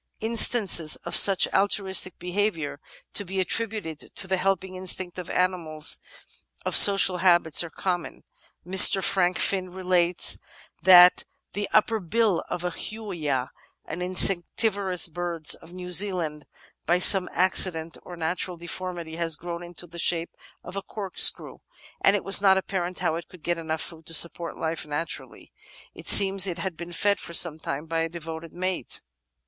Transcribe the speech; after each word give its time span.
Instances 0.19 0.95
of 1.05 1.15
such 1.15 1.47
altruistic 1.53 2.17
behaviour, 2.17 2.79
to 3.13 3.23
be 3.23 3.39
attributed 3.39 3.99
to 3.99 4.25
the 4.27 4.37
helping 4.37 4.73
instinct 4.73 5.19
in 5.19 5.29
animals 5.29 5.99
of 6.65 6.75
social 6.75 7.17
habits, 7.19 7.63
are 7.63 7.69
common. 7.69 8.23
Mr. 8.65 9.03
Frank 9.03 9.37
Finn 9.37 9.69
relates 9.69 10.39
that 10.81 11.25
the 11.53 11.69
upper 11.71 11.99
bill 11.99 12.43
of 12.49 12.63
a 12.63 12.71
Huia, 12.71 13.51
an 13.85 14.01
insectivorous 14.01 15.07
bird 15.07 15.45
of 15.61 15.71
New 15.71 15.91
Zealand, 15.91 16.47
by 16.87 16.97
some 16.97 17.29
accident 17.31 17.95
or 18.01 18.15
natural 18.15 18.57
deformity 18.57 19.17
had 19.17 19.37
grown 19.37 19.61
into 19.61 19.85
the 19.85 19.99
shape 19.99 20.31
of 20.63 20.75
a 20.75 20.81
corkscrew, 20.81 21.59
and 22.03 22.15
it 22.15 22.23
was 22.23 22.41
not 22.41 22.57
apparent 22.57 23.01
how 23.01 23.17
it 23.17 23.27
could 23.29 23.43
get 23.43 23.59
enough 23.59 23.81
food 23.81 24.07
to 24.07 24.15
support 24.15 24.57
life 24.57 24.83
naturally. 24.87 25.53
It 25.93 26.07
seems 26.07 26.47
it 26.47 26.57
had 26.57 26.75
been 26.75 26.91
fed 26.91 27.19
for 27.19 27.33
some 27.33 27.59
time 27.59 27.85
by 27.85 27.99
a 28.01 28.09
devoted 28.09 28.51
mate. 28.51 29.01